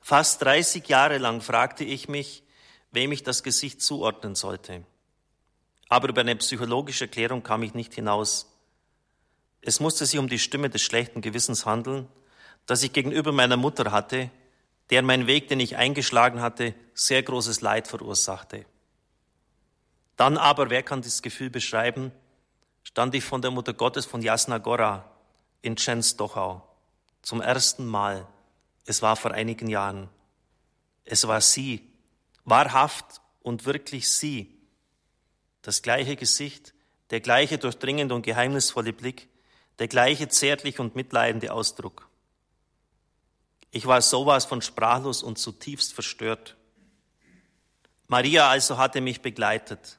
Fast 0.00 0.42
30 0.42 0.86
Jahre 0.88 1.18
lang 1.18 1.40
fragte 1.40 1.84
ich 1.84 2.08
mich, 2.08 2.42
wem 2.90 3.12
ich 3.12 3.22
das 3.22 3.42
Gesicht 3.42 3.80
zuordnen 3.80 4.34
sollte. 4.34 4.84
Aber 5.88 6.08
über 6.08 6.20
eine 6.22 6.36
psychologische 6.36 7.04
Erklärung 7.04 7.42
kam 7.42 7.62
ich 7.62 7.74
nicht 7.74 7.94
hinaus. 7.94 8.46
Es 9.60 9.80
musste 9.80 10.06
sich 10.06 10.18
um 10.18 10.28
die 10.28 10.38
Stimme 10.38 10.70
des 10.70 10.82
schlechten 10.82 11.20
Gewissens 11.20 11.66
handeln, 11.66 12.08
das 12.66 12.82
ich 12.82 12.92
gegenüber 12.92 13.32
meiner 13.32 13.56
Mutter 13.56 13.92
hatte, 13.92 14.30
der 14.90 15.02
mein 15.02 15.26
Weg, 15.26 15.48
den 15.48 15.60
ich 15.60 15.76
eingeschlagen 15.76 16.40
hatte, 16.40 16.74
sehr 16.94 17.22
großes 17.22 17.60
Leid 17.60 17.88
verursachte. 17.88 18.66
Dann 20.16 20.36
aber, 20.36 20.68
wer 20.68 20.82
kann 20.82 21.02
dieses 21.02 21.22
Gefühl 21.22 21.48
beschreiben, 21.48 22.12
stand 22.82 23.14
ich 23.14 23.24
von 23.24 23.42
der 23.42 23.50
Mutter 23.50 23.72
Gottes 23.72 24.06
von 24.06 24.22
Jasna 24.22 24.58
Gora 24.58 25.10
in 25.62 25.76
Częstochow 25.76 26.62
zum 27.22 27.40
ersten 27.40 27.86
Mal. 27.86 28.26
Es 28.84 29.02
war 29.02 29.16
vor 29.16 29.30
einigen 29.30 29.68
Jahren. 29.68 30.08
Es 31.04 31.26
war 31.26 31.40
sie, 31.40 31.88
wahrhaft 32.44 33.20
und 33.42 33.64
wirklich 33.64 34.10
sie. 34.10 34.58
Das 35.62 35.82
gleiche 35.82 36.16
Gesicht, 36.16 36.74
der 37.10 37.20
gleiche 37.20 37.58
durchdringende 37.58 38.14
und 38.14 38.22
geheimnisvolle 38.22 38.92
Blick, 38.92 39.28
der 39.78 39.88
gleiche 39.88 40.28
zärtliche 40.28 40.82
und 40.82 40.96
mitleidende 40.96 41.52
Ausdruck. 41.52 42.08
Ich 43.70 43.86
war 43.86 44.02
sowas 44.02 44.44
von 44.44 44.60
sprachlos 44.60 45.22
und 45.22 45.38
zutiefst 45.38 45.94
verstört. 45.94 46.56
Maria 48.06 48.48
also 48.48 48.76
hatte 48.76 49.00
mich 49.00 49.22
begleitet. 49.22 49.98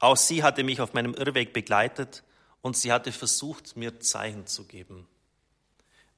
Auch 0.00 0.16
sie 0.16 0.42
hatte 0.42 0.64
mich 0.64 0.80
auf 0.80 0.94
meinem 0.94 1.14
Irrweg 1.14 1.52
begleitet 1.52 2.24
und 2.62 2.76
sie 2.76 2.90
hatte 2.90 3.12
versucht, 3.12 3.76
mir 3.76 4.00
Zeichen 4.00 4.46
zu 4.46 4.64
geben, 4.64 5.06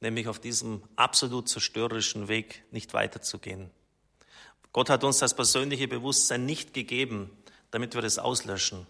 nämlich 0.00 0.28
auf 0.28 0.38
diesem 0.38 0.82
absolut 0.94 1.48
zerstörerischen 1.48 2.28
Weg 2.28 2.62
nicht 2.70 2.94
weiterzugehen. 2.94 3.70
Gott 4.72 4.88
hat 4.88 5.04
uns 5.04 5.18
das 5.18 5.34
persönliche 5.34 5.88
Bewusstsein 5.88 6.46
nicht 6.46 6.72
gegeben, 6.72 7.30
damit 7.72 7.94
wir 7.94 8.02
das 8.02 8.18
auslöschen. 8.18 8.86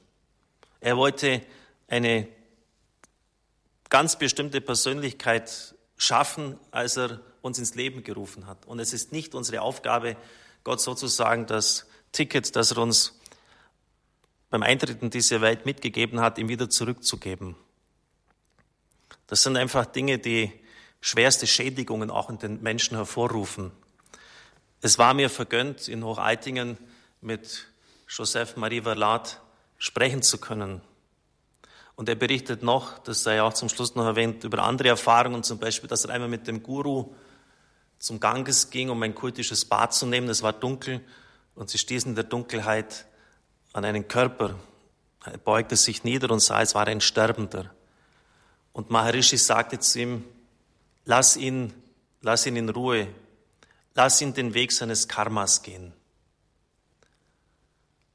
Er 0.80 0.96
wollte 0.96 1.40
eine 1.88 2.28
ganz 3.88 4.16
bestimmte 4.16 4.60
Persönlichkeit 4.60 5.74
schaffen, 5.96 6.58
als 6.70 6.98
er 6.98 7.20
uns 7.40 7.58
ins 7.58 7.74
Leben 7.74 8.04
gerufen 8.04 8.46
hat. 8.46 8.66
Und 8.66 8.78
es 8.78 8.92
ist 8.92 9.10
nicht 9.10 9.34
unsere 9.34 9.62
Aufgabe, 9.62 10.16
Gott 10.64 10.80
sozusagen 10.80 11.46
das 11.46 11.86
Ticket, 12.12 12.54
das 12.54 12.72
er 12.72 12.78
uns 12.78 13.18
beim 14.52 14.62
Eintritt 14.62 15.00
in 15.00 15.08
diese 15.08 15.40
Welt 15.40 15.64
mitgegeben 15.64 16.20
hat, 16.20 16.36
ihm 16.36 16.48
wieder 16.48 16.68
zurückzugeben. 16.68 17.56
Das 19.26 19.42
sind 19.42 19.56
einfach 19.56 19.86
Dinge, 19.86 20.18
die 20.18 20.52
schwerste 21.00 21.46
Schädigungen 21.46 22.10
auch 22.10 22.28
in 22.28 22.38
den 22.38 22.62
Menschen 22.62 22.98
hervorrufen. 22.98 23.72
Es 24.82 24.98
war 24.98 25.14
mir 25.14 25.30
vergönnt, 25.30 25.88
in 25.88 26.04
Hochaltingen 26.04 26.76
mit 27.22 27.66
Joseph 28.06 28.58
Marie 28.58 28.82
Verlat 28.82 29.40
sprechen 29.78 30.20
zu 30.20 30.36
können. 30.36 30.82
Und 31.96 32.10
er 32.10 32.14
berichtet 32.14 32.62
noch, 32.62 32.98
das 32.98 33.22
sei 33.22 33.40
auch 33.40 33.54
zum 33.54 33.70
Schluss 33.70 33.94
noch 33.94 34.04
erwähnt, 34.04 34.44
über 34.44 34.64
andere 34.64 34.88
Erfahrungen, 34.88 35.42
zum 35.42 35.58
Beispiel, 35.60 35.88
dass 35.88 36.04
er 36.04 36.10
einmal 36.10 36.28
mit 36.28 36.46
dem 36.46 36.62
Guru 36.62 37.14
zum 37.98 38.20
Ganges 38.20 38.68
ging, 38.68 38.90
um 38.90 39.02
ein 39.02 39.14
kultisches 39.14 39.64
Bad 39.64 39.94
zu 39.94 40.04
nehmen. 40.04 40.28
Es 40.28 40.42
war 40.42 40.52
dunkel 40.52 41.00
und 41.54 41.70
sie 41.70 41.78
stießen 41.78 42.10
in 42.10 42.16
der 42.16 42.24
Dunkelheit 42.24 43.06
an 43.72 43.84
einen 43.84 44.08
Körper. 44.08 44.58
Er 45.24 45.38
beugte 45.38 45.76
sich 45.76 46.04
nieder 46.04 46.30
und 46.30 46.40
sah, 46.40 46.62
es 46.62 46.74
war 46.74 46.86
ein 46.86 47.00
Sterbender. 47.00 47.72
Und 48.72 48.90
Maharishi 48.90 49.36
sagte 49.36 49.78
zu 49.78 50.00
ihm, 50.00 50.24
lass 51.04 51.36
ihn, 51.36 51.72
lass 52.20 52.46
ihn 52.46 52.56
in 52.56 52.68
Ruhe, 52.68 53.08
lass 53.94 54.20
ihn 54.20 54.34
den 54.34 54.54
Weg 54.54 54.72
seines 54.72 55.08
Karmas 55.08 55.62
gehen. 55.62 55.92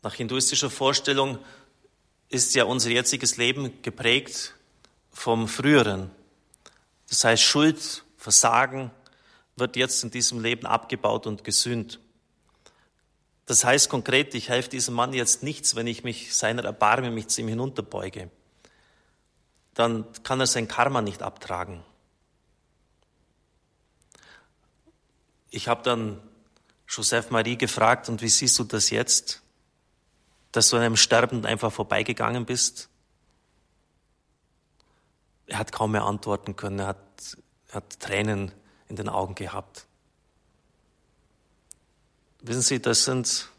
Nach 0.04 0.14
hinduistischer 0.14 0.70
Vorstellung 0.70 1.40
ist 2.30 2.56
ja 2.56 2.66
unser 2.66 2.90
jetziges 2.90 3.38
Leben 3.38 3.82
geprägt 3.82 4.54
vom 5.12 5.48
früheren. 5.48 6.12
Das 7.10 7.24
heißt, 7.24 7.44
Schuld, 7.44 8.04
Versagen 8.18 8.92
wird 9.56 9.76
jetzt 9.76 10.04
in 10.04 10.12
diesem 10.12 10.42
Leben 10.42 10.66
abgebaut 10.66 11.26
und 11.26 11.44
gesühnt. 11.44 12.00
Das 13.48 13.66
heißt 13.66 13.90
konkret, 13.90 14.36
ich 14.36 14.50
helfe 14.50 14.70
diesem 14.70 14.94
Mann 14.94 15.14
jetzt 15.14 15.42
nichts, 15.42 15.76
wenn 15.76 15.88
ich 15.88 16.04
mich 16.04 16.36
seiner 16.36 16.64
Erbarme 16.64 17.10
mich 17.10 17.30
zu 17.30 17.42
ihm 17.42 17.48
hinunterbeuge. 17.48 18.30
Dann 19.74 20.06
kann 20.24 20.40
er 20.40 20.48
sein 20.48 20.68
Karma 20.68 21.02
nicht 21.02 21.24
abtragen. 21.24 21.84
Ich 25.50 25.68
habe 25.68 25.82
dann 25.82 26.22
Joseph 26.88 27.32
Marie 27.32 27.58
gefragt, 27.58 28.10
und 28.10 28.22
wie 28.22 28.30
siehst 28.30 28.60
du 28.60 28.64
das 28.64 28.92
jetzt, 28.92 29.42
dass 30.52 30.70
du 30.70 30.76
an 30.76 30.84
einem 30.84 30.98
Sterbenden 30.98 31.46
einfach 31.46 31.72
vorbeigegangen 31.72 32.46
bist? 32.46 32.90
Er 35.48 35.58
hat 35.58 35.72
kaum 35.72 35.94
mehr 35.94 36.04
antworten 36.04 36.56
können. 36.56 36.80
Er 36.80 36.88
hat 36.88 36.98
Er 37.70 37.76
hat 37.76 38.00
Tränen 38.00 38.52
in 38.88 38.96
den 38.96 39.10
Augen 39.10 39.36
gehabt. 39.36 39.88
Wissen 42.42 42.62
Sie, 42.62 42.82
das 42.82 43.06
sind 43.06 43.50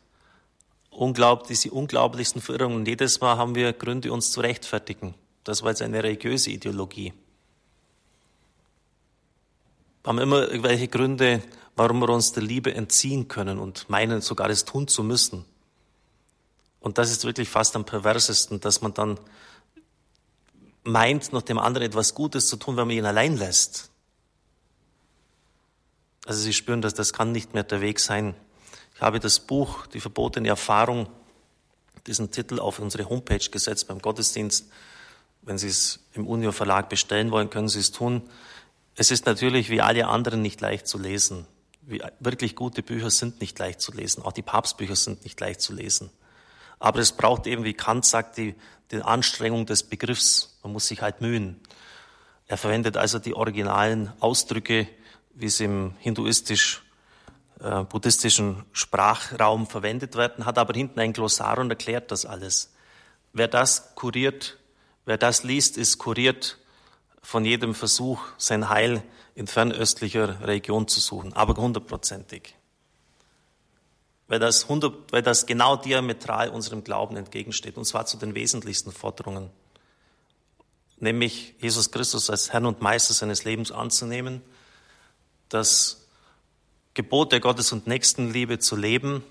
unglaublich, 0.91 1.49
diese 1.49 1.75
unglaublichsten 1.75 2.41
Verirrungen. 2.41 2.87
Jedes 2.87 3.21
Mal 3.21 3.37
haben 3.37 3.55
wir 3.55 3.73
Gründe, 3.73 4.13
uns 4.13 4.33
zu 4.33 4.41
rechtfertigen. 4.41 5.15
Das 5.45 5.63
war 5.63 5.71
jetzt 5.71 5.83
eine 5.83 6.03
religiöse 6.03 6.51
Ideologie. 6.51 7.13
Wir 10.03 10.09
haben 10.09 10.19
immer 10.19 10.49
irgendwelche 10.49 10.89
Gründe, 10.89 11.43
warum 11.77 12.01
wir 12.01 12.09
uns 12.09 12.33
der 12.33 12.43
Liebe 12.43 12.75
entziehen 12.75 13.29
können 13.29 13.59
und 13.59 13.89
meinen 13.89 14.21
sogar 14.21 14.51
es 14.51 14.65
tun 14.65 14.89
zu 14.89 15.03
müssen. 15.03 15.45
Und 16.81 16.99
das 16.99 17.11
ist 17.11 17.25
wirklich 17.25 17.49
fast 17.49 17.77
am 17.77 17.85
perversesten, 17.85 18.61
dass 18.61 18.81
man 18.81 18.95
dann 18.95 19.19
meint, 20.85 21.33
noch 21.33 21.43
dem 21.43 21.59
anderen 21.59 21.87
etwas 21.87 22.15
Gutes 22.15 22.49
zu 22.49 22.57
tun, 22.57 22.77
wenn 22.77 22.87
man 22.87 22.97
ihn 22.97 23.05
allein 23.05 23.37
lässt. 23.37 23.91
Also 26.25 26.43
Sie 26.43 26.53
spüren, 26.53 26.83
dass 26.83 26.95
das 26.95 27.13
kann 27.13 27.33
nicht 27.33 27.55
mehr 27.55 27.65
der 27.65 27.81
Weg 27.81 28.01
sein. 28.01 28.35
Ich 28.99 29.03
habe 29.03 29.21
das 29.21 29.39
Buch 29.39 29.87
Die 29.87 30.01
verbotene 30.01 30.49
Erfahrung, 30.49 31.09
diesen 32.09 32.33
Titel 32.33 32.59
auf 32.59 32.81
unsere 32.81 33.09
Homepage 33.09 33.49
gesetzt 33.49 33.87
beim 33.87 34.03
Gottesdienst. 34.03 34.67
Wenn 35.43 35.57
Sie 35.57 35.69
es 35.69 36.01
im 36.15 36.27
Unio 36.27 36.51
Verlag 36.51 36.89
bestellen 36.89 37.31
wollen, 37.31 37.49
können 37.49 37.69
Sie 37.69 37.79
es 37.79 37.93
tun. 37.93 38.29
Es 38.97 39.13
ist 39.13 39.25
natürlich 39.25 39.71
wie 39.71 39.81
alle 39.81 40.09
anderen 40.09 40.43
nicht 40.43 40.61
leicht 40.61 40.89
zu 40.89 40.99
lesen. 40.99 41.47
Wie, 41.83 42.03
wirklich 42.19 42.57
gute 42.57 42.83
Bücher 42.83 43.09
sind 43.11 43.41
nicht 43.41 43.57
leicht 43.61 43.81
zu 43.81 43.93
lesen. 43.93 44.25
Auch 44.25 44.33
die 44.33 44.43
Papstbücher 44.43 44.97
sind 44.97 45.23
nicht 45.23 45.39
leicht 45.39 45.61
zu 45.61 45.73
lesen. 45.73 46.11
Aber 46.81 46.99
es 46.99 47.13
braucht 47.13 47.47
eben, 47.47 47.63
wie 47.63 47.75
Kant 47.75 48.05
sagt, 48.05 48.37
die, 48.37 48.57
die 48.91 49.01
Anstrengung 49.01 49.65
des 49.65 49.85
Begriffs. 49.85 50.59
Man 50.65 50.73
muss 50.73 50.89
sich 50.89 51.03
halt 51.03 51.21
mühen. 51.21 51.61
Er 52.49 52.57
verwendet 52.57 52.97
also 52.97 53.21
die 53.21 53.35
originalen 53.35 54.13
Ausdrücke, 54.19 54.89
wie 55.35 55.51
sie 55.51 55.67
im 55.67 55.95
hinduistisch 56.01 56.83
äh, 57.61 57.85
buddhistischen 57.85 58.65
Sprachraum 58.73 59.67
verwendet 59.67 60.17
werden, 60.17 60.47
hat 60.47 60.59
aber 60.59 60.75
hinten 60.75 61.01
ein 61.01 61.13
Glossar 61.13 61.59
und 61.59 61.71
erklärt 61.71 62.11
das 62.11 62.25
alles. 62.25 62.73
Wer 63.33 63.49
das 63.49 63.95
kuriert, 63.95 64.59
wer 65.05 65.19
das 65.19 65.43
liest, 65.43 65.77
ist 65.77 65.99
kuriert 65.99 66.59
von 67.23 67.45
jedem 67.45 67.75
Versuch, 67.75 68.21
sein 68.37 68.69
Heil 68.69 69.03
in 69.35 69.47
fernöstlicher 69.47 70.47
Region 70.47 70.89
zu 70.89 71.01
suchen, 71.01 71.33
aber 71.33 71.61
hundertprozentig. 71.61 72.55
Weil 74.27 74.39
das, 74.39 74.65
100, 74.65 75.13
weil 75.13 75.23
das 75.23 75.47
genau 75.47 75.77
diametral 75.77 76.51
unserem 76.51 76.85
Glauben 76.85 77.17
entgegensteht, 77.17 77.77
und 77.77 77.85
zwar 77.85 78.07
zu 78.07 78.17
den 78.19 78.35
wesentlichsten 78.35 78.93
Forderungen. 78.93 79.51
Nämlich 80.99 81.55
Jesus 81.61 81.91
Christus 81.91 82.29
als 82.29 82.53
Herrn 82.53 82.67
und 82.67 82.83
Meister 82.83 83.15
seines 83.15 83.45
Lebens 83.45 83.73
anzunehmen, 83.73 84.43
das 85.49 86.08
Gebot 86.99 87.31
der 87.31 87.39
Gottes- 87.39 87.71
und 87.71 87.87
Nächstenliebe 87.87 88.59
zu 88.59 88.75
leben 88.75 89.23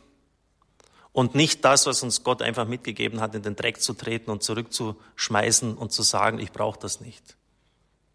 und 1.12 1.36
nicht 1.36 1.66
das, 1.66 1.86
was 1.86 2.02
uns 2.02 2.24
Gott 2.24 2.42
einfach 2.42 2.66
mitgegeben 2.66 3.20
hat, 3.20 3.36
in 3.36 3.42
den 3.42 3.58
Dreck 3.58 3.82
zu 3.82 3.94
treten 3.94 4.32
und 4.32 4.42
zurückzuschmeißen 4.42 5.76
und 5.76 5.92
zu 5.92 6.02
sagen, 6.02 6.40
ich 6.40 6.54
brauche 6.54 6.80
das 6.80 7.02
nicht. 7.02 7.36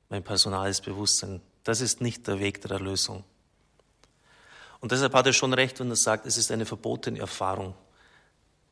Mein 0.08 0.24
personales 0.24 0.80
Bewusstsein. 0.80 1.42
Das 1.64 1.82
ist 1.82 2.00
nicht 2.00 2.26
der 2.28 2.40
Weg 2.40 2.62
der 2.62 2.70
Erlösung. 2.70 3.24
Und 4.80 4.90
deshalb 4.90 5.12
hat 5.12 5.26
er 5.26 5.34
schon 5.34 5.52
recht, 5.52 5.80
wenn 5.80 5.90
er 5.90 5.96
sagt, 5.96 6.24
es 6.24 6.38
ist 6.38 6.50
eine 6.50 6.64
verbotene 6.64 7.18
Erfahrung. 7.18 7.74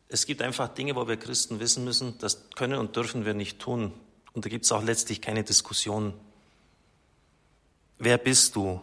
Es 0.09 0.25
gibt 0.25 0.41
einfach 0.41 0.69
Dinge, 0.69 0.97
wo 0.97 1.07
wir 1.07 1.19
Christen 1.19 1.61
wissen 1.61 1.85
müssen, 1.85 2.17
das 2.21 2.49
können 2.57 2.79
und 2.79 2.97
dürfen 2.97 3.27
wir 3.27 3.35
nicht 3.35 3.59
tun. 3.59 3.93
Und 4.33 4.47
da 4.47 4.49
gibt 4.49 4.65
es 4.65 4.73
auch 4.73 4.83
letztlich 4.83 5.21
keine 5.21 5.45
Diskussion. 5.45 6.15
Wer 7.99 8.17
bist 8.17 8.57
du, 8.57 8.81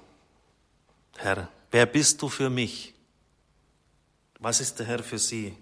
Herr? 1.17 1.49
Wer 1.77 1.85
bist 1.85 2.19
du 2.23 2.27
für 2.27 2.49
mich? 2.49 2.95
Was 4.39 4.61
ist 4.61 4.79
der 4.79 4.87
Herr 4.87 5.03
für 5.03 5.19
Sie? 5.19 5.55